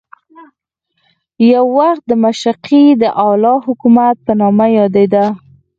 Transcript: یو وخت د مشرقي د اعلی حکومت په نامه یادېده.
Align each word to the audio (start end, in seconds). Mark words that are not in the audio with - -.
یو 1.53 1.65
وخت 1.77 2.03
د 2.09 2.13
مشرقي 2.23 2.85
د 3.01 3.03
اعلی 3.25 3.55
حکومت 3.65 4.15
په 4.25 4.31
نامه 4.39 4.67
یادېده. 4.79 5.25